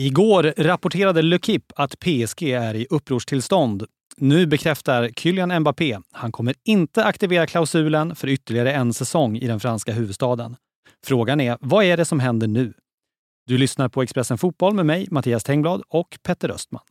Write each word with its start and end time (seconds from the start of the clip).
Igår 0.00 0.54
rapporterade 0.56 1.22
Le 1.22 1.38
Kip 1.38 1.72
att 1.76 2.00
PSG 2.00 2.42
är 2.42 2.74
i 2.74 2.86
upprorstillstånd. 2.90 3.84
Nu 4.16 4.46
bekräftar 4.46 5.10
Kylian 5.16 5.60
Mbappé. 5.60 5.98
Han 6.12 6.32
kommer 6.32 6.54
inte 6.64 7.04
aktivera 7.04 7.46
klausulen 7.46 8.14
för 8.14 8.28
ytterligare 8.28 8.72
en 8.72 8.94
säsong 8.94 9.36
i 9.36 9.46
den 9.46 9.60
franska 9.60 9.92
huvudstaden. 9.92 10.56
Frågan 11.06 11.40
är, 11.40 11.58
vad 11.60 11.84
är 11.84 11.96
det 11.96 12.04
som 12.04 12.20
händer 12.20 12.46
nu? 12.46 12.74
Du 13.46 13.58
lyssnar 13.58 13.88
på 13.88 14.02
Expressen 14.02 14.38
Fotboll 14.38 14.74
med 14.74 14.86
mig, 14.86 15.08
Mattias 15.10 15.44
Tengblad 15.44 15.82
och 15.88 16.18
Petter 16.22 16.50
Östman. 16.50 16.82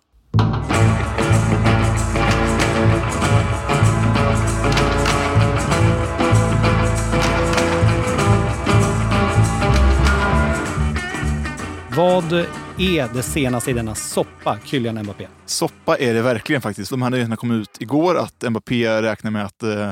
Vad 11.96 12.46
är 12.80 13.10
det 13.14 13.24
senaste 13.24 13.72
i 13.72 13.74
denna 13.74 13.96
soppa, 13.96 14.60
Kylian 14.66 15.04
Mbappé? 15.04 15.28
Soppa 15.46 15.98
är 15.98 16.14
det 16.14 16.22
verkligen 16.22 16.62
faktiskt. 16.62 16.90
De 16.90 17.02
här 17.02 17.10
nyheterna 17.10 17.36
kom 17.36 17.52
ut 17.52 17.78
igår 17.80 18.18
att 18.18 18.50
Mbappé 18.50 19.02
räknar 19.02 19.32
med 19.32 19.46
att 19.46 19.64
eh, 19.64 19.92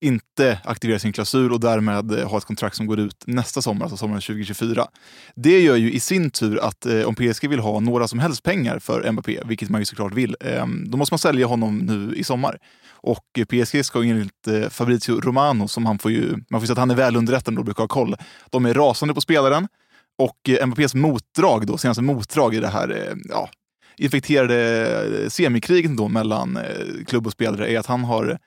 inte 0.00 0.60
aktivera 0.64 0.98
sin 0.98 1.12
klausul 1.12 1.52
och 1.52 1.60
därmed 1.60 2.12
eh, 2.12 2.28
ha 2.28 2.38
ett 2.38 2.44
kontrakt 2.44 2.76
som 2.76 2.86
går 2.86 2.98
ut 2.98 3.24
nästa 3.26 3.62
sommar, 3.62 3.84
alltså 3.84 3.96
sommaren 3.96 4.20
2024. 4.20 4.86
Det 5.34 5.60
gör 5.60 5.76
ju 5.76 5.92
i 5.92 6.00
sin 6.00 6.30
tur 6.30 6.58
att 6.58 6.86
eh, 6.86 7.02
om 7.02 7.14
PSG 7.14 7.48
vill 7.48 7.60
ha 7.60 7.80
några 7.80 8.08
som 8.08 8.18
helst 8.18 8.42
pengar 8.42 8.78
för 8.78 9.12
Mbappé, 9.12 9.40
vilket 9.44 9.70
man 9.70 9.80
ju 9.80 9.84
såklart 9.84 10.14
vill, 10.14 10.36
eh, 10.40 10.66
då 10.86 10.98
måste 10.98 11.12
man 11.12 11.18
sälja 11.18 11.46
honom 11.46 11.78
nu 11.78 12.14
i 12.16 12.24
sommar. 12.24 12.58
Och 12.88 13.38
eh, 13.38 13.44
PSG 13.44 13.84
ska 13.84 14.02
enligt 14.02 14.48
eh, 14.48 14.68
Fabrizio 14.68 15.20
Romano, 15.20 15.68
som 15.68 15.86
han 15.86 15.98
får 15.98 16.10
ju, 16.10 16.36
man 16.50 16.60
får 16.60 16.66
säga 16.66 16.72
att 16.72 16.78
han 16.78 16.90
är 16.90 16.94
välunderrättad 16.94 17.58
och 17.58 17.64
brukar 17.64 17.82
ha 17.82 17.88
koll, 17.88 18.16
de 18.50 18.66
är 18.66 18.74
rasande 18.74 19.14
på 19.14 19.20
spelaren. 19.20 19.68
Och 20.18 20.48
eh, 20.48 20.66
Mbappés 20.66 20.94
motdrag, 20.94 21.66
då, 21.66 21.78
senaste 21.78 22.02
motdrag 22.02 22.54
i 22.54 22.60
det 22.60 22.68
här 22.68 22.90
eh, 22.90 23.16
ja, 23.28 23.50
infekterade 23.96 25.22
eh, 25.22 25.28
semikriget 25.28 25.96
då 25.96 26.08
mellan 26.08 26.56
eh, 26.56 27.04
klubb 27.06 27.26
och 27.26 27.32
spelare 27.32 27.72
är 27.72 27.78
att 27.78 27.86
han 27.86 28.04
har 28.04 28.38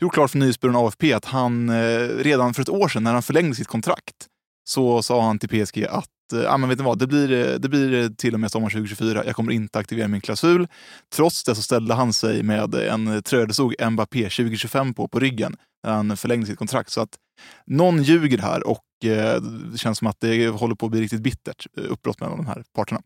gjort 0.00 0.14
klart 0.14 0.30
för 0.30 0.38
nyhetsbyrån 0.38 0.76
AFP 0.76 1.12
att 1.12 1.24
han 1.24 1.70
redan 2.18 2.54
för 2.54 2.62
ett 2.62 2.68
år 2.68 2.88
sedan 2.88 3.04
när 3.04 3.12
han 3.12 3.22
förlängde 3.22 3.54
sitt 3.54 3.66
kontrakt 3.66 4.26
så 4.68 5.02
sa 5.02 5.22
han 5.22 5.38
till 5.38 5.48
PSG 5.48 5.84
att 5.84 6.32
eh, 6.32 6.54
ah, 6.54 6.56
men 6.56 6.68
vet 6.68 6.78
ni 6.78 6.84
vad, 6.84 6.98
det 6.98 7.06
blir, 7.06 7.32
eh, 7.32 7.54
det 7.54 7.68
blir 7.68 8.02
eh, 8.02 8.08
till 8.08 8.34
och 8.34 8.40
med 8.40 8.50
sommaren 8.50 8.70
2024. 8.70 9.24
Jag 9.26 9.36
kommer 9.36 9.52
inte 9.52 9.78
aktivera 9.78 10.08
min 10.08 10.20
klausul. 10.20 10.68
Trots 11.14 11.44
det 11.44 11.54
så 11.54 11.62
ställde 11.62 11.94
han 11.94 12.12
sig 12.12 12.42
med 12.42 12.74
en 12.74 13.22
tröja 13.22 13.46
det 13.46 13.54
stod 13.54 13.74
Mbappé 13.90 14.22
2025 14.22 14.94
på, 14.94 15.08
på 15.08 15.18
ryggen 15.18 15.56
när 15.84 15.92
han 15.92 16.16
förlängde 16.16 16.46
sitt 16.46 16.58
kontrakt. 16.58 16.90
Så 16.90 17.00
att 17.00 17.18
någon 17.66 18.02
ljuger 18.02 18.38
här 18.38 18.66
och 18.66 18.82
Eh, 19.04 19.40
det 19.72 19.78
känns 19.78 19.98
som 19.98 20.06
att 20.06 20.20
det 20.20 20.48
håller 20.48 20.74
på 20.74 20.86
att 20.86 20.92
bli 20.92 21.00
riktigt 21.00 21.20
bittert 21.20 21.66
uppbrott 21.74 22.20
mellan 22.20 22.36
de 22.36 22.46
här 22.46 22.64
parterna. 22.74 23.00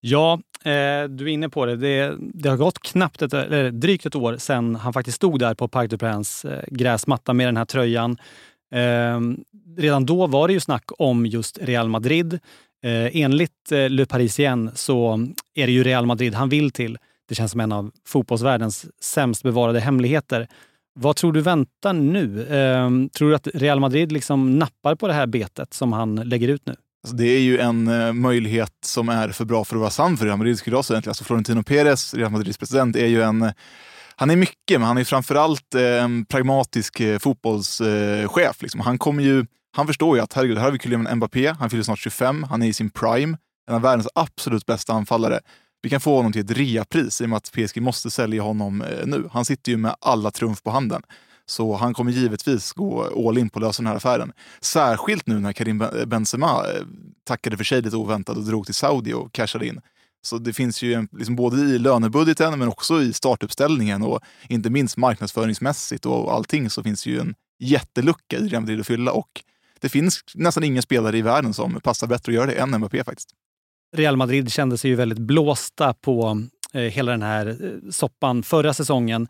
Ja, 0.00 0.40
eh, 0.64 1.08
du 1.08 1.24
är 1.24 1.28
inne 1.28 1.48
på 1.48 1.66
det. 1.66 1.76
det. 1.76 2.16
det. 2.18 2.48
har 2.48 2.56
gått 2.56 2.78
knappt 2.78 3.22
ett, 3.22 3.34
eller 3.34 3.70
drygt 3.70 4.06
ett 4.06 4.14
år 4.14 4.36
sedan 4.36 4.74
han 4.74 4.92
faktiskt 4.92 5.16
stod 5.16 5.38
där 5.38 5.54
på 5.54 5.68
Parc 5.68 5.90
des 5.90 5.98
Princes 5.98 6.46
gräsmatta 6.68 7.32
med 7.32 7.48
den 7.48 7.56
här 7.56 7.64
tröjan. 7.64 8.18
Ehm, 8.74 9.36
redan 9.76 10.06
då 10.06 10.26
var 10.26 10.48
det 10.48 10.54
ju 10.54 10.60
snack 10.60 10.84
om 10.98 11.26
just 11.26 11.58
Real 11.62 11.88
Madrid. 11.88 12.38
Eh, 12.84 13.16
enligt 13.22 13.72
eh, 13.72 13.88
Le 13.88 14.06
Parisien 14.06 14.70
så 14.74 15.26
är 15.54 15.66
det 15.66 15.72
ju 15.72 15.84
Real 15.84 16.06
Madrid 16.06 16.34
han 16.34 16.48
vill 16.48 16.70
till. 16.70 16.98
Det 17.28 17.34
känns 17.34 17.50
som 17.50 17.60
en 17.60 17.72
av 17.72 17.90
fotbollsvärldens 18.08 18.86
sämst 19.02 19.42
bevarade 19.42 19.80
hemligheter. 19.80 20.48
Vad 20.98 21.16
tror 21.16 21.32
du 21.32 21.40
väntar 21.40 21.92
nu? 21.92 22.42
Eh, 22.42 22.90
tror 23.18 23.28
du 23.28 23.34
att 23.34 23.48
Real 23.54 23.80
Madrid 23.80 24.12
liksom 24.12 24.58
nappar 24.58 24.94
på 24.94 25.06
det 25.06 25.12
här 25.12 25.26
betet 25.26 25.74
som 25.74 25.92
han 25.92 26.16
lägger 26.16 26.48
ut 26.48 26.66
nu? 26.66 26.74
Alltså 27.04 27.16
det 27.16 27.26
är 27.26 27.40
ju 27.40 27.58
en 27.58 27.88
eh, 27.88 28.12
möjlighet 28.12 28.72
som 28.84 29.08
är 29.08 29.28
för 29.28 29.44
bra 29.44 29.64
för 29.64 29.76
att 29.76 29.80
vara 29.80 29.90
sann 29.90 30.16
för 30.16 30.24
Real 30.26 30.38
Madrid 30.38 30.58
skulle 30.58 30.76
jag 30.76 30.84
säga. 30.84 31.02
Alltså 31.06 31.24
Florentino 31.24 31.62
Perez, 31.62 32.14
Real 32.14 32.30
Madrids 32.30 32.58
president, 32.58 32.96
är 32.96 33.06
ju 33.06 33.22
en 33.22 33.52
han 34.16 34.30
är 34.30 34.36
mycket, 34.36 34.80
men 34.80 34.82
han 34.82 34.98
är 34.98 35.04
framförallt 35.04 35.74
eh, 35.74 36.04
en 36.04 36.24
pragmatisk 36.24 37.00
eh, 37.00 37.18
fotbollschef. 37.18 38.62
Liksom. 38.62 38.80
Han, 38.80 38.98
kommer 38.98 39.22
ju, 39.22 39.46
han 39.76 39.86
förstår 39.86 40.16
ju 40.16 40.22
att 40.22 40.32
herregud, 40.32 40.58
här 40.58 40.64
har 40.64 40.72
vi 40.72 40.78
Kylian 40.78 41.16
Mbappé, 41.16 41.46
han 41.58 41.70
fyller 41.70 41.82
snart 41.82 41.98
25, 41.98 42.42
han 42.42 42.62
är 42.62 42.66
i 42.66 42.72
sin 42.72 42.90
prime, 42.90 43.38
en 43.68 43.74
av 43.74 43.82
världens 43.82 44.08
absolut 44.14 44.66
bästa 44.66 44.92
anfallare 44.92 45.40
vi 45.82 45.90
kan 45.90 46.00
få 46.00 46.16
honom 46.16 46.32
till 46.32 46.40
ett 46.40 46.50
reapris 46.50 47.20
i 47.20 47.24
och 47.24 47.28
med 47.28 47.36
att 47.36 47.52
PSG 47.52 47.80
måste 47.80 48.10
sälja 48.10 48.42
honom 48.42 48.82
eh, 48.82 49.06
nu. 49.06 49.28
Han 49.32 49.44
sitter 49.44 49.72
ju 49.72 49.78
med 49.78 49.96
alla 50.00 50.30
trumf 50.30 50.62
på 50.62 50.70
handen. 50.70 51.02
Så 51.48 51.74
han 51.74 51.94
kommer 51.94 52.12
givetvis 52.12 52.72
gå 52.72 53.28
all 53.28 53.38
in 53.38 53.50
på 53.50 53.58
att 53.58 53.62
lösa 53.62 53.82
den 53.82 53.86
här 53.86 53.96
affären. 53.96 54.32
Särskilt 54.60 55.26
nu 55.26 55.38
när 55.38 55.52
Karim 55.52 55.84
Benzema 56.06 56.62
tackade 57.24 57.56
för 57.56 57.64
sig 57.64 57.82
lite 57.82 57.96
oväntat 57.96 58.36
och 58.36 58.44
drog 58.44 58.66
till 58.66 58.74
Saudi 58.74 59.12
och 59.12 59.32
cashade 59.32 59.66
in. 59.66 59.80
Så 60.22 60.38
det 60.38 60.52
finns 60.52 60.82
ju 60.82 60.94
en, 60.94 61.08
liksom 61.12 61.36
både 61.36 61.56
i 61.56 61.78
lönebudgeten 61.78 62.58
men 62.58 62.68
också 62.68 63.02
i 63.02 63.12
startuppställningen 63.12 64.02
och 64.02 64.20
inte 64.48 64.70
minst 64.70 64.96
marknadsföringsmässigt 64.96 66.06
och 66.06 66.32
allting 66.34 66.70
så 66.70 66.82
finns 66.82 67.06
ju 67.06 67.20
en 67.20 67.34
jättelucka 67.58 68.36
i 68.36 68.48
Real 68.48 68.62
Madrid 68.62 68.80
att 68.80 68.86
fylla 68.86 69.12
och 69.12 69.42
det 69.80 69.88
finns 69.88 70.20
nästan 70.34 70.64
ingen 70.64 70.82
spelare 70.82 71.18
i 71.18 71.22
världen 71.22 71.54
som 71.54 71.80
passar 71.80 72.06
bättre 72.06 72.32
att 72.32 72.34
göra 72.34 72.46
det 72.46 72.52
än 72.52 72.78
Mbappé 72.78 73.04
faktiskt. 73.04 73.30
Real 73.96 74.16
Madrid 74.16 74.52
kände 74.52 74.78
sig 74.78 74.90
ju 74.90 74.96
väldigt 74.96 75.18
blåsta 75.18 75.94
på 75.94 76.42
eh, 76.72 76.80
hela 76.80 77.12
den 77.12 77.22
här 77.22 77.46
eh, 77.46 77.90
soppan 77.90 78.42
förra 78.42 78.74
säsongen. 78.74 79.28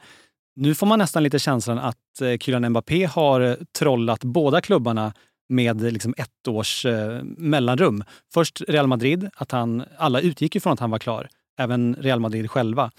Nu 0.57 0.75
får 0.75 0.87
man 0.87 0.99
nästan 0.99 1.23
lite 1.23 1.39
känslan 1.39 1.79
att 1.79 2.21
eh, 2.21 2.39
Kylian 2.39 2.69
Mbappé 2.69 3.05
har 3.05 3.41
eh, 3.41 3.55
trollat 3.79 4.25
båda 4.25 4.61
klubbarna 4.61 5.13
med 5.49 5.81
liksom 5.81 6.15
ett 6.17 6.49
års 6.49 6.87
eh, 6.87 7.23
mellanrum. 7.23 8.05
Först 8.34 8.61
Real 8.69 8.87
Madrid, 8.87 9.31
att 9.34 9.53
han, 9.53 9.84
alla 9.97 10.21
utgick 10.21 10.57
ifrån 10.57 10.73
att 10.73 10.81
han 10.81 10.91
var 10.91 10.99
klar, 10.99 11.29
även 11.59 11.97
Real 12.01 12.21
Madrid 12.21 12.51
själva, 12.51 12.91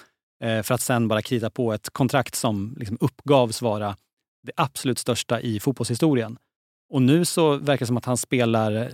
eh, 0.44 0.62
för 0.62 0.74
att 0.74 0.82
sen 0.82 1.08
bara 1.08 1.22
krita 1.22 1.50
på 1.50 1.74
ett 1.74 1.90
kontrakt 1.90 2.36
som 2.36 2.76
liksom 2.80 2.98
uppgavs 3.02 3.62
vara 3.62 3.96
det 4.44 4.52
absolut 4.56 5.00
största 5.00 5.42
i 5.42 5.60
fotbollshistorien. 5.60 6.38
Och 6.90 7.02
nu 7.02 7.26
så 7.26 7.58
verkar 7.58 7.80
det 7.80 7.88
som 7.88 7.98
att 7.98 8.06
han 8.06 8.18
spelar, 8.18 8.76
eh, 8.76 8.88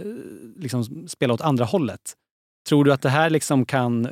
liksom, 0.58 1.08
spelar 1.08 1.34
åt 1.34 1.42
andra 1.42 1.66
hållet. 1.66 2.14
Tror 2.70 2.86
du 2.86 2.94
att 2.94 3.02
det 3.02 3.10
här 3.10 3.30
liksom 3.30 3.66
kan, 3.66 4.06
eh, 4.06 4.12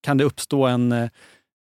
kan 0.00 0.18
det 0.18 0.24
uppstå 0.24 0.66
en, 0.66 0.92
eh, 0.92 1.10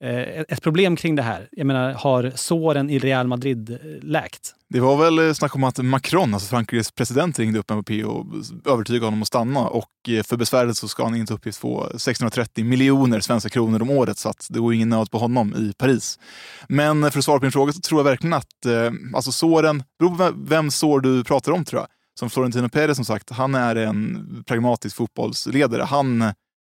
Eh, 0.04 0.44
ett 0.48 0.62
problem 0.62 0.96
kring 0.96 1.14
det 1.14 1.22
här? 1.22 1.48
Jag 1.52 1.66
menar, 1.66 1.92
har 1.92 2.32
såren 2.34 2.90
i 2.90 2.98
Real 2.98 3.26
Madrid 3.26 3.70
eh, 3.70 3.78
läkt? 4.02 4.54
Det 4.68 4.80
var 4.80 4.96
väl 4.96 5.18
eh, 5.18 5.32
snack 5.32 5.54
om 5.54 5.64
att 5.64 5.78
Macron, 5.78 6.34
alltså 6.34 6.48
Frankrikes 6.48 6.92
president, 6.92 7.38
ringde 7.38 7.58
upp 7.58 7.70
Mbappé 7.70 8.04
och 8.04 8.26
övertygade 8.66 9.06
honom 9.06 9.22
att 9.22 9.28
stanna. 9.28 9.60
Och 9.60 9.90
för 10.24 10.36
besväret 10.36 10.76
så 10.76 10.88
ska 10.88 11.04
han 11.04 11.14
inte 11.14 11.34
uppgift 11.34 11.58
få 11.58 11.90
630 11.96 12.64
miljoner 12.64 13.20
svenska 13.20 13.48
kronor 13.48 13.82
om 13.82 13.90
året, 13.90 14.18
så 14.18 14.28
att 14.28 14.46
det 14.50 14.58
går 14.58 14.74
ingen 14.74 14.88
nöd 14.88 15.10
på 15.10 15.18
honom 15.18 15.54
i 15.54 15.72
Paris. 15.78 16.18
Men 16.68 17.10
för 17.10 17.18
att 17.18 17.24
svara 17.24 17.38
på 17.38 17.44
din 17.44 17.52
fråga 17.52 17.72
så 17.72 17.80
tror 17.80 18.00
jag 18.00 18.04
verkligen 18.04 18.32
att 18.32 18.66
alltså 19.14 19.32
såren, 19.32 19.82
beror 19.98 20.16
på 20.16 20.32
vem 20.36 20.70
sår 20.70 21.00
du 21.00 21.24
pratar 21.24 21.52
om 21.52 21.64
tror 21.64 21.80
jag 21.80 21.88
som 22.18 22.30
Florentino 22.30 22.68
Pérez 22.68 22.94
som 22.94 23.04
sagt, 23.04 23.30
han 23.30 23.54
är 23.54 23.76
en 23.76 24.44
pragmatisk 24.46 24.96
fotbollsledare. 24.96 25.82
Han, 25.82 26.32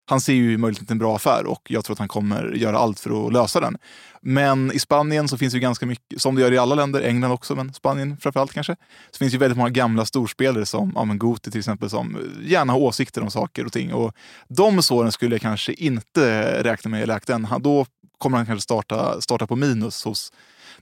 han 0.06 0.20
ser 0.20 0.32
ju 0.32 0.58
möjligen 0.58 0.86
en 0.88 0.98
bra 0.98 1.16
affär 1.16 1.46
och 1.46 1.66
jag 1.68 1.84
tror 1.84 1.94
att 1.94 1.98
han 1.98 2.08
kommer 2.08 2.52
göra 2.52 2.78
allt 2.78 3.00
för 3.00 3.26
att 3.26 3.32
lösa 3.32 3.60
den. 3.60 3.76
Men 4.20 4.72
i 4.72 4.78
Spanien 4.78 5.28
så 5.28 5.38
finns 5.38 5.52
det 5.52 5.56
ju 5.56 5.60
ganska 5.60 5.86
mycket, 5.86 6.22
som 6.22 6.34
det 6.34 6.40
gör 6.40 6.52
i 6.52 6.58
alla 6.58 6.74
länder, 6.74 7.02
England 7.02 7.32
också, 7.32 7.54
men 7.54 7.74
Spanien 7.74 8.16
framförallt 8.16 8.52
kanske, 8.52 8.76
så 9.10 9.18
finns 9.18 9.32
det 9.32 9.34
ju 9.34 9.38
väldigt 9.38 9.58
många 9.58 9.70
gamla 9.70 10.04
storspelare 10.04 10.66
som 10.66 10.92
ja, 10.94 11.04
men 11.04 11.18
Guti 11.18 11.50
till 11.50 11.58
exempel, 11.58 11.90
som 11.90 12.18
gärna 12.42 12.72
har 12.72 12.80
åsikter 12.80 13.22
om 13.22 13.30
saker 13.30 13.66
och 13.66 13.72
ting. 13.72 13.94
Och 13.94 14.14
de 14.48 14.82
såren 14.82 15.12
skulle 15.12 15.34
jag 15.34 15.42
kanske 15.42 15.72
inte 15.72 16.62
räkna 16.62 16.90
med 16.90 17.08
i 17.08 17.32
än. 17.32 17.48
Då 17.60 17.86
kommer 18.18 18.36
han 18.36 18.46
kanske 18.46 18.62
starta, 18.62 19.20
starta 19.20 19.46
på 19.46 19.56
minus 19.56 20.04
hos 20.04 20.32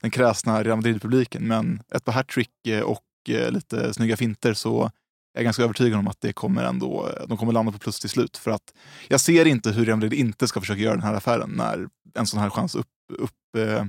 den 0.00 0.11
kräsna 0.11 0.62
Real 0.62 0.77
Madrid-publiken. 0.77 1.43
Men 1.43 1.82
ett 1.94 2.05
par 2.05 2.12
hattrick 2.12 2.50
och 2.84 3.03
eh, 3.28 3.50
lite 3.50 3.94
snygga 3.94 4.16
finter 4.16 4.55
så 4.55 4.91
jag 5.32 5.41
är 5.41 5.44
ganska 5.44 5.62
övertygad 5.62 5.98
om 5.98 6.09
att 6.09 6.20
det 6.20 6.32
kommer 6.32 6.65
ändå, 6.65 7.10
de 7.28 7.38
kommer 7.38 7.53
landa 7.53 7.72
på 7.72 7.78
plus 7.78 8.00
till 8.00 8.10
slut. 8.10 8.37
För 8.37 8.50
att 8.50 8.75
jag 9.09 9.20
ser 9.20 9.47
inte 9.47 9.70
hur 9.70 9.84
Real 9.87 9.98
Madrid 9.98 10.12
inte 10.12 10.49
ska 10.49 10.61
försöka 10.61 10.81
göra 10.81 10.94
den 10.94 11.05
här 11.05 11.14
affären 11.14 11.50
när 11.56 11.88
en 12.14 12.26
sån 12.26 12.40
här 12.40 12.50
chans 12.50 12.75
upp, 12.75 12.87
upp, 13.19 13.56
eh, 13.58 13.84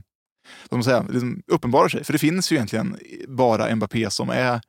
man 0.72 0.84
säga, 0.84 1.06
liksom 1.10 1.44
uppenbarar 1.48 1.90
sig. 1.90 2.04
För 2.04 2.14
det 2.14 2.20
finns 2.20 2.52
ju 2.52 2.56
egentligen 2.56 2.98
bara 3.28 3.76
Mbappé 3.76 4.10
som 4.10 4.30
är 4.30 4.62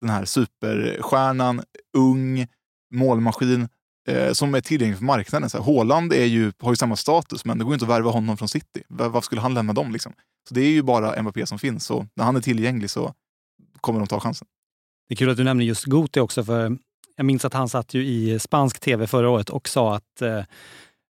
den 0.00 0.10
här 0.10 0.24
superstjärnan, 0.24 1.62
ung, 1.96 2.46
målmaskin 2.94 3.68
eh, 4.08 4.32
som 4.32 4.54
är 4.54 4.60
tillgänglig 4.60 4.98
för 4.98 5.04
marknaden. 5.04 5.50
Så 5.50 5.58
här, 5.58 5.64
Håland 5.64 6.12
är 6.12 6.24
ju, 6.24 6.52
har 6.58 6.72
ju 6.72 6.76
samma 6.76 6.96
status, 6.96 7.44
men 7.44 7.58
det 7.58 7.64
går 7.64 7.74
inte 7.74 7.84
att 7.84 7.90
värva 7.90 8.10
honom 8.10 8.36
från 8.36 8.48
City. 8.48 8.82
Varför 8.88 9.20
skulle 9.20 9.40
han 9.40 9.54
lämna 9.54 9.72
dem? 9.72 9.92
Liksom? 9.92 10.12
Så 10.48 10.54
det 10.54 10.60
är 10.60 10.70
ju 10.70 10.82
bara 10.82 11.22
Mbappé 11.22 11.46
som 11.46 11.58
finns. 11.58 11.90
Och 11.90 12.06
när 12.14 12.24
han 12.24 12.36
är 12.36 12.40
tillgänglig 12.40 12.90
så 12.90 13.14
kommer 13.80 13.98
de 14.00 14.08
ta 14.08 14.20
chansen. 14.20 14.48
Det 15.10 15.14
är 15.14 15.16
kul 15.16 15.30
att 15.30 15.36
du 15.36 15.44
nämner 15.44 15.64
just 15.64 15.84
Guti 15.84 16.20
också, 16.20 16.44
för 16.44 16.78
jag 17.16 17.26
minns 17.26 17.44
att 17.44 17.54
han 17.54 17.68
satt 17.68 17.94
ju 17.94 18.06
i 18.06 18.38
spansk 18.38 18.80
tv 18.80 19.06
förra 19.06 19.30
året 19.30 19.50
och 19.50 19.68
sa 19.68 19.94
att 19.94 20.22
eh, 20.22 20.38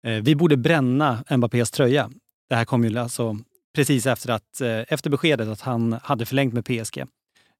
eh, 0.03 0.21
vi 0.21 0.35
borde 0.35 0.57
bränna 0.57 1.23
Mbappés 1.29 1.71
tröja. 1.71 2.09
Det 2.49 2.55
här 2.55 2.65
kom 2.65 2.83
ju 2.83 2.97
alltså 2.97 3.37
precis 3.75 4.05
efter, 4.05 4.29
att, 4.29 4.61
eh, 4.61 4.79
efter 4.87 5.09
beskedet 5.09 5.47
att 5.47 5.61
han 5.61 5.99
hade 6.03 6.25
förlängt 6.25 6.53
med 6.53 6.65
PSG. 6.65 6.97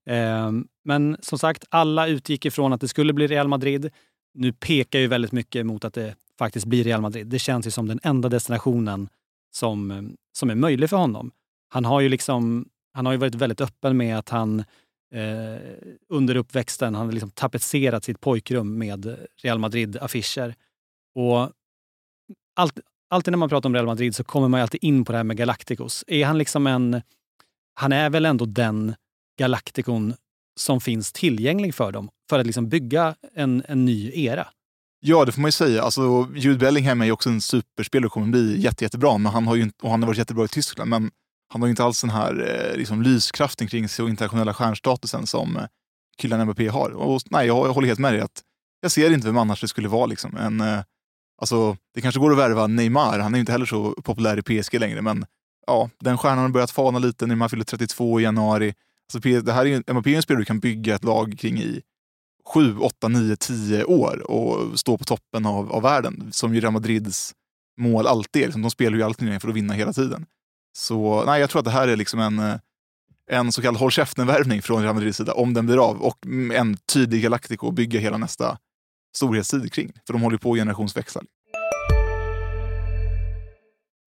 Eh, 0.06 0.50
men 0.84 1.16
som 1.20 1.38
sagt, 1.38 1.64
alla 1.68 2.06
utgick 2.06 2.46
ifrån 2.46 2.72
att 2.72 2.80
det 2.80 2.88
skulle 2.88 3.12
bli 3.12 3.26
Real 3.26 3.48
Madrid. 3.48 3.90
Nu 4.34 4.52
pekar 4.52 4.98
ju 4.98 5.06
väldigt 5.06 5.32
mycket 5.32 5.66
mot 5.66 5.84
att 5.84 5.94
det 5.94 6.14
faktiskt 6.38 6.66
blir 6.66 6.84
Real 6.84 7.00
Madrid. 7.00 7.26
Det 7.26 7.38
känns 7.38 7.66
ju 7.66 7.70
som 7.70 7.88
den 7.88 8.00
enda 8.02 8.28
destinationen 8.28 9.08
som, 9.52 10.10
som 10.32 10.50
är 10.50 10.54
möjlig 10.54 10.90
för 10.90 10.96
honom. 10.96 11.30
Han 11.68 11.84
har 11.84 12.00
ju 12.00 12.08
liksom, 12.08 12.68
han 12.92 13.06
har 13.06 13.12
ju 13.12 13.18
varit 13.18 13.34
väldigt 13.34 13.60
öppen 13.60 13.96
med 13.96 14.18
att 14.18 14.28
han 14.28 14.64
eh, 15.14 15.58
under 16.08 16.36
uppväxten, 16.36 16.94
han 16.94 17.06
har 17.06 17.12
liksom 17.12 17.30
tapetserat 17.30 18.04
sitt 18.04 18.20
pojkrum 18.20 18.78
med 18.78 19.26
Real 19.42 19.58
Madrid-affischer. 19.58 20.54
Och 21.14 21.52
allt, 22.56 22.78
alltid 23.10 23.32
när 23.32 23.38
man 23.38 23.48
pratar 23.48 23.68
om 23.68 23.74
Real 23.74 23.86
Madrid 23.86 24.16
så 24.16 24.24
kommer 24.24 24.48
man 24.48 24.60
alltid 24.60 24.84
in 24.84 25.04
på 25.04 25.12
det 25.12 25.18
här 25.18 25.24
med 25.24 25.36
Galacticos. 25.36 26.04
Är 26.06 26.26
han 26.26 26.38
liksom 26.38 26.66
en... 26.66 27.02
Han 27.74 27.92
är 27.92 28.10
väl 28.10 28.26
ändå 28.26 28.44
den 28.44 28.94
Galacticon 29.38 30.14
som 30.60 30.80
finns 30.80 31.12
tillgänglig 31.12 31.74
för 31.74 31.92
dem 31.92 32.10
för 32.30 32.38
att 32.38 32.46
liksom 32.46 32.68
bygga 32.68 33.14
en, 33.34 33.62
en 33.68 33.84
ny 33.84 34.12
era. 34.14 34.48
Ja, 35.00 35.24
det 35.24 35.32
får 35.32 35.40
man 35.40 35.48
ju 35.48 35.52
säga. 35.52 35.82
Alltså, 35.82 36.28
Jude 36.34 36.58
Bellingham 36.58 37.00
är 37.00 37.04
ju 37.04 37.12
också 37.12 37.28
en 37.28 37.40
superspelare 37.40 38.06
och 38.06 38.12
kommer 38.12 38.26
bli 38.26 38.60
jätte, 38.60 38.84
jättebra. 38.84 39.18
Men 39.18 39.32
han 39.32 39.46
har 39.46 39.54
ju 39.54 39.70
och 39.82 39.90
han 39.90 40.02
har 40.02 40.06
varit 40.06 40.18
jättebra 40.18 40.44
i 40.44 40.48
Tyskland, 40.48 40.90
men 40.90 41.10
han 41.52 41.62
har 41.62 41.68
ju 41.68 41.70
inte 41.70 41.84
alls 41.84 42.00
den 42.00 42.10
här 42.10 42.68
eh, 42.70 42.76
liksom, 42.76 43.02
lyskraften 43.02 43.68
kring 43.68 43.88
sig 43.88 44.02
och 44.02 44.08
internationella 44.08 44.54
stjärnstatusen 44.54 45.26
som 45.26 45.56
eh, 45.56 45.62
killarna 46.16 46.42
Kylian 46.42 46.46
Mbappé 46.46 46.68
har. 46.68 46.90
Och, 46.90 47.22
nej, 47.30 47.46
jag, 47.46 47.66
jag 47.66 47.72
håller 47.72 47.88
helt 47.88 48.00
med 48.00 48.12
dig. 48.12 48.20
att 48.20 48.42
Jag 48.80 48.92
ser 48.92 49.10
inte 49.10 49.26
vem 49.26 49.38
annars 49.38 49.60
det 49.60 49.68
skulle 49.68 49.88
vara. 49.88 50.06
Liksom. 50.06 50.36
En, 50.36 50.60
eh, 50.60 50.80
alltså, 51.40 51.76
det 51.94 52.00
kanske 52.00 52.20
går 52.20 52.32
att 52.32 52.38
värva 52.38 52.66
Neymar. 52.66 53.18
Han 53.18 53.34
är 53.34 53.38
inte 53.38 53.52
heller 53.52 53.66
så 53.66 53.92
populär 53.92 54.38
i 54.38 54.62
PSG 54.62 54.80
längre, 54.80 55.02
men 55.02 55.26
ja, 55.66 55.90
den 56.00 56.18
stjärnan 56.18 56.38
har 56.38 56.48
börjat 56.48 56.70
fana 56.70 56.98
lite. 56.98 57.26
Neymar 57.26 57.48
fyller 57.48 57.64
32 57.64 58.20
i 58.20 58.22
januari. 58.22 58.74
Alltså, 59.14 59.40
det 59.40 59.52
här 59.52 59.66
är, 59.66 59.92
Mbappé 59.92 60.12
är 60.12 60.16
en 60.16 60.22
spelare 60.22 60.42
du 60.42 60.46
kan 60.46 60.60
bygga 60.60 60.94
ett 60.94 61.04
lag 61.04 61.36
kring 61.38 61.58
i 61.58 61.80
7, 62.54 62.78
8, 62.78 63.08
9, 63.08 63.36
10 63.36 63.84
år 63.84 64.30
och 64.30 64.78
stå 64.78 64.98
på 64.98 65.04
toppen 65.04 65.46
av, 65.46 65.72
av 65.72 65.82
världen, 65.82 66.28
som 66.32 66.54
ju 66.54 66.60
Real 66.60 66.72
Madrids 66.72 67.34
mål 67.80 68.06
alltid 68.06 68.42
är. 68.42 68.46
Liksom, 68.46 68.62
de 68.62 68.70
spelar 68.70 68.96
ju 68.96 69.02
alltid 69.02 69.42
för 69.42 69.48
att 69.48 69.54
vinna 69.54 69.74
hela 69.74 69.92
tiden. 69.92 70.26
Så 70.72 71.24
nej, 71.24 71.40
jag 71.40 71.50
tror 71.50 71.58
att 71.58 71.64
det 71.64 71.70
här 71.70 71.88
är 71.88 71.96
liksom 71.96 72.20
en, 72.20 72.38
eh, 72.38 72.56
en 73.30 73.52
så 73.52 73.62
kallad 73.62 73.80
håll 73.80 73.90
käften-värvning 73.90 74.62
från 74.62 74.82
Real 74.82 74.94
Madrids 74.94 75.18
sida, 75.18 75.32
om 75.34 75.54
den 75.54 75.66
blir 75.66 75.88
av. 75.90 76.02
Och 76.02 76.26
en 76.54 76.76
tydlig 76.76 77.22
Galactico 77.22 77.68
att 77.68 77.74
bygga 77.74 78.00
hela 78.00 78.18
nästa 78.18 78.58
storhetstid 79.16 79.72
kring. 79.72 79.92
För 80.06 80.12
de 80.12 80.22
håller 80.22 80.38
på 80.38 80.52
att 80.52 80.58
generationsväxla. 80.58 81.22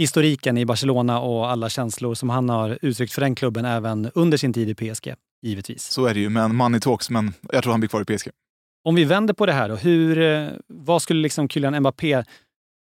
historiken 0.00 0.58
i 0.58 0.66
Barcelona 0.66 1.20
och 1.20 1.50
alla 1.50 1.68
känslor 1.68 2.14
som 2.14 2.30
han 2.30 2.48
har 2.48 2.78
uttryckt 2.82 3.12
för 3.12 3.20
den 3.20 3.34
klubben 3.34 3.64
även 3.64 4.10
under 4.14 4.38
sin 4.38 4.52
tid 4.52 4.68
i 4.68 4.74
PSG, 4.74 5.14
givetvis. 5.42 5.82
Så 5.82 6.06
är 6.06 6.14
det 6.14 6.20
ju, 6.20 6.28
men 6.28 6.56
money 6.56 6.80
talks, 6.80 7.10
men 7.10 7.32
jag 7.52 7.62
tror 7.62 7.72
han 7.72 7.80
blir 7.80 7.88
kvar 7.88 8.00
i 8.00 8.04
PSG. 8.16 8.28
Om 8.84 8.94
vi 8.94 9.04
vänder 9.04 9.34
på 9.34 9.46
det 9.46 9.52
här 9.52 9.68
då, 9.68 9.76
hur, 9.76 10.18
eh, 10.18 10.48
vad 10.66 11.02
skulle 11.02 11.22
liksom 11.22 11.48
Kylian 11.48 11.80
Mbappé 11.80 12.24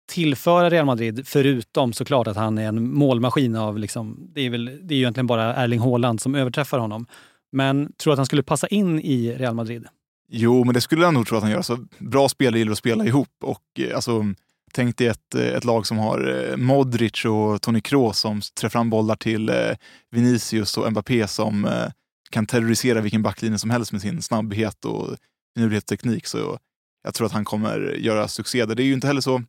tillföra 0.09 0.69
Real 0.69 0.85
Madrid, 0.85 1.27
förutom 1.27 1.93
såklart 1.93 2.27
att 2.27 2.35
han 2.35 2.57
är 2.57 2.67
en 2.67 2.93
målmaskin 2.93 3.55
av... 3.55 3.77
Liksom, 3.77 4.29
det, 4.33 4.41
är 4.41 4.49
väl, 4.49 4.65
det 4.65 4.93
är 4.93 4.95
ju 4.95 5.01
egentligen 5.01 5.27
bara 5.27 5.55
Erling 5.55 5.79
Haaland 5.79 6.21
som 6.21 6.35
överträffar 6.35 6.79
honom. 6.79 7.05
Men 7.51 7.91
tror 7.97 8.11
du 8.11 8.13
att 8.13 8.19
han 8.19 8.25
skulle 8.25 8.43
passa 8.43 8.67
in 8.67 8.99
i 8.99 9.35
Real 9.37 9.55
Madrid? 9.55 9.87
Jo, 10.31 10.63
men 10.63 10.73
det 10.73 10.81
skulle 10.81 11.03
jag 11.03 11.13
nog 11.13 11.27
tro 11.27 11.37
att 11.37 11.43
han 11.43 11.51
gör. 11.51 11.61
Så 11.61 11.77
bra 11.97 12.29
spelare 12.29 12.59
gillar 12.59 12.71
att 12.71 12.77
spela 12.77 13.05
ihop. 13.05 13.29
Och, 13.43 13.79
eh, 13.79 13.95
alltså, 13.95 14.25
Tänk 14.73 14.97
dig 14.97 15.07
ett, 15.07 15.35
eh, 15.35 15.47
ett 15.47 15.63
lag 15.63 15.87
som 15.87 15.97
har 15.97 16.49
eh, 16.49 16.57
Modric 16.57 17.25
och 17.25 17.61
Toni 17.61 17.81
Kroos 17.81 18.19
som 18.19 18.41
trär 18.59 18.69
fram 18.69 18.89
bollar 18.89 19.15
till 19.15 19.49
eh, 19.49 19.75
Vinicius 20.11 20.77
och 20.77 20.91
Mbappé 20.91 21.27
som 21.27 21.69
kan 22.31 22.45
terrorisera 22.45 23.01
vilken 23.01 23.23
backlinje 23.23 23.59
som 23.59 23.69
helst 23.69 23.91
med 23.91 24.01
sin 24.01 24.21
snabbhet 24.21 24.85
och 24.85 25.15
finurlighet 25.55 25.85
teknik. 25.85 26.27
Så 26.27 26.57
jag 27.03 27.13
tror 27.13 27.27
att 27.27 27.33
han 27.33 27.45
kommer 27.45 27.79
göra 27.99 28.27
succé 28.27 28.65
där. 28.65 28.75
Det 28.75 28.83
är 28.83 28.85
ju 28.85 28.93
inte 28.93 29.07
heller 29.07 29.21
så 29.21 29.43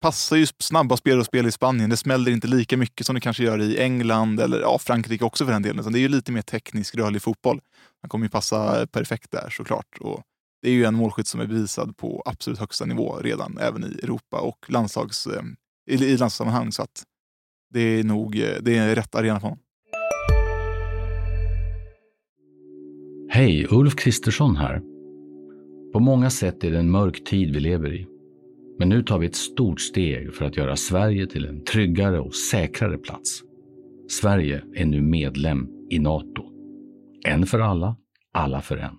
passar 0.00 0.36
ju 0.36 0.46
snabba 0.58 0.96
spelare 0.96 1.20
att 1.20 1.26
spela 1.26 1.48
i 1.48 1.52
Spanien. 1.52 1.90
Det 1.90 1.96
smäller 1.96 2.30
inte 2.30 2.46
lika 2.46 2.76
mycket 2.76 3.06
som 3.06 3.14
det 3.14 3.20
kanske 3.20 3.42
gör 3.42 3.60
i 3.60 3.78
England 3.78 4.40
eller 4.40 4.60
ja, 4.60 4.78
Frankrike 4.78 5.24
också 5.24 5.44
för 5.44 5.52
den 5.52 5.62
delen. 5.62 5.92
det 5.92 5.98
är 5.98 6.00
ju 6.00 6.08
lite 6.08 6.32
mer 6.32 6.42
teknisk, 6.42 6.94
rörlig 6.94 7.22
fotboll. 7.22 7.60
Han 8.02 8.08
kommer 8.08 8.24
ju 8.24 8.30
passa 8.30 8.86
perfekt 8.86 9.30
där 9.30 9.50
såklart. 9.50 9.98
Och 10.00 10.22
det 10.62 10.68
är 10.68 10.72
ju 10.72 10.84
en 10.84 10.94
målskytt 10.94 11.26
som 11.26 11.40
är 11.40 11.46
bevisad 11.46 11.96
på 11.96 12.22
absolut 12.26 12.58
högsta 12.58 12.84
nivå 12.84 13.16
redan, 13.16 13.58
även 13.60 13.84
i 13.84 13.98
Europa 14.02 14.40
och 14.40 14.66
landslags, 14.68 15.26
eh, 15.26 15.42
i, 15.90 15.94
i 15.94 16.16
landslagssammanhang. 16.16 16.72
Så 16.72 16.82
att 16.82 17.04
det 17.70 17.80
är 17.80 18.04
nog 18.04 18.40
eh, 18.40 18.48
det 18.60 18.76
är 18.76 18.94
rätt 18.94 19.14
arena 19.14 19.40
för 19.40 19.48
honom. 19.48 19.58
Hej, 23.30 23.66
Ulf 23.70 23.96
Kristersson 23.96 24.56
här. 24.56 24.82
På 25.92 26.00
många 26.00 26.30
sätt 26.30 26.64
är 26.64 26.70
det 26.70 26.78
en 26.78 26.90
mörk 26.90 27.24
tid 27.24 27.54
vi 27.54 27.60
lever 27.60 27.94
i. 27.94 28.06
Men 28.78 28.88
nu 28.88 29.02
tar 29.02 29.18
vi 29.18 29.26
ett 29.26 29.36
stort 29.36 29.80
steg 29.80 30.34
för 30.34 30.44
att 30.44 30.56
göra 30.56 30.76
Sverige 30.76 31.26
till 31.26 31.46
en 31.46 31.64
tryggare 31.64 32.20
och 32.20 32.34
säkrare 32.34 32.98
plats. 32.98 33.42
Sverige 34.08 34.62
är 34.74 34.84
nu 34.84 35.02
medlem 35.02 35.68
i 35.90 35.98
Nato. 35.98 36.42
En 37.26 37.46
för 37.46 37.60
alla, 37.60 37.96
alla 38.32 38.60
för 38.60 38.76
en. 38.76 38.98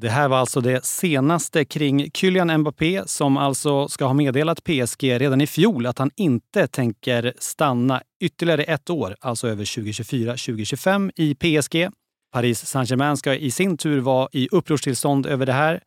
Det 0.00 0.08
här 0.08 0.28
var 0.28 0.36
alltså 0.36 0.60
det 0.60 0.84
senaste 0.84 1.64
kring 1.64 2.10
Kylian 2.14 2.58
Mbappé 2.60 3.02
som 3.06 3.36
alltså 3.36 3.88
ska 3.88 4.04
ha 4.04 4.14
meddelat 4.14 4.64
PSG 4.64 5.20
redan 5.20 5.40
i 5.40 5.46
fjol 5.46 5.86
att 5.86 5.98
han 5.98 6.10
inte 6.16 6.66
tänker 6.66 7.32
stanna 7.38 8.02
ytterligare 8.20 8.62
ett 8.62 8.90
år, 8.90 9.16
alltså 9.20 9.48
över 9.48 9.64
2024-2025 9.64 11.10
i 11.16 11.34
PSG. 11.34 11.88
Paris 12.32 12.66
Saint-Germain 12.66 13.16
ska 13.16 13.34
i 13.34 13.50
sin 13.50 13.76
tur 13.76 14.00
vara 14.00 14.28
i 14.32 14.48
upprorstillstånd 14.52 15.26
över 15.26 15.46
det 15.46 15.52
här 15.52 15.80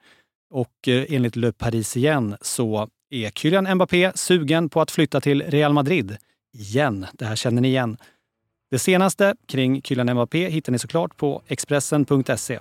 och 0.54 0.88
eh, 0.88 1.06
enligt 1.10 1.36
Le 1.36 1.52
Parisien 1.52 2.36
så 2.42 2.90
är 3.10 3.30
Kylian 3.30 3.76
Mbappé 3.76 4.12
sugen 4.16 4.70
på 4.70 4.82
att 4.82 4.92
flytta 4.92 5.22
till 5.22 5.42
Real 5.42 5.74
Madrid. 5.74 6.18
Igen, 6.54 7.06
det 7.14 7.26
här 7.26 7.36
känner 7.36 7.62
ni 7.62 7.68
igen. 7.68 7.98
Det 8.72 8.80
senaste 8.80 9.36
kring 9.48 9.82
Kylian 9.82 10.14
Mbappé 10.14 10.50
hittar 10.50 10.72
ni 10.72 10.80
såklart 10.80 11.18
på 11.18 11.42
Expressen.se. 11.48 12.60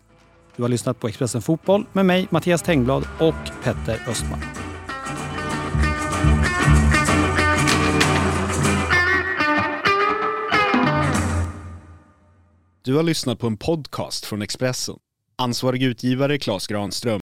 Du 0.59 0.63
har 0.63 0.69
lyssnat 0.69 1.01
på 1.01 1.09
Expressen 1.09 1.43
Fotboll 1.43 1.85
med 1.93 2.07
mig, 2.07 2.29
Mattias 2.31 2.63
Tengblad 2.63 3.09
och 3.21 3.65
Petter 3.65 4.03
Östman. 4.09 4.39
Du 12.85 12.95
har 12.95 13.03
lyssnat 13.03 13.39
på 13.39 13.47
en 13.47 13.57
podcast 13.57 14.25
från 14.25 14.43
Expressen. 14.43 14.97
Ansvarig 15.37 15.83
utgivare 15.83 16.39
Klas 16.39 16.67
Granström 16.67 17.17